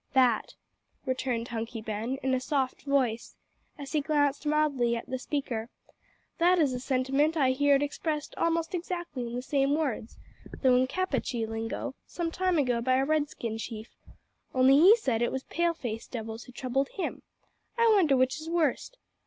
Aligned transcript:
"That," 0.13 0.55
returned 1.05 1.49
Hunky 1.49 1.79
Ben, 1.79 2.17
in 2.23 2.33
a 2.33 2.39
soft 2.39 2.81
voice, 2.85 3.35
as 3.77 3.91
he 3.91 4.01
glanced 4.01 4.47
mildly 4.47 4.95
at 4.95 5.05
the 5.07 5.19
speaker, 5.19 5.69
"that 6.39 6.57
is 6.57 6.73
a 6.73 6.79
sentiment 6.79 7.37
I 7.37 7.51
heer'd 7.51 7.83
expressed 7.83 8.33
almost 8.35 8.73
exactly 8.73 9.27
in 9.27 9.35
the 9.35 9.43
same 9.43 9.75
words, 9.75 10.17
though 10.63 10.75
in 10.75 10.87
Capatchee 10.87 11.45
lingo, 11.45 11.93
some 12.07 12.31
time 12.31 12.57
ago 12.57 12.81
by 12.81 12.95
a 12.95 13.05
Redskin 13.05 13.59
chief 13.59 13.95
only 14.55 14.79
he 14.79 14.95
said 14.95 15.21
it 15.21 15.31
was 15.31 15.43
pale 15.43 15.75
faced 15.75 16.09
devils 16.09 16.45
who 16.45 16.51
troubled 16.51 16.89
him. 16.89 17.21
I 17.77 17.87
wonder 17.95 18.17
which 18.17 18.41
is 18.41 18.49
worst. 18.49 18.97